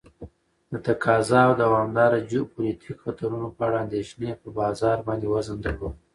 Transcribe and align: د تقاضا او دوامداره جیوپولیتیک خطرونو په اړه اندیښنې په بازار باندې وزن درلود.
د 0.71 0.73
تقاضا 0.87 1.39
او 1.47 1.53
دوامداره 1.63 2.17
جیوپولیتیک 2.29 2.97
خطرونو 3.03 3.47
په 3.55 3.61
اړه 3.67 3.77
اندیښنې 3.85 4.31
په 4.41 4.47
بازار 4.59 4.97
باندې 5.07 5.27
وزن 5.33 5.57
درلود. 5.65 5.95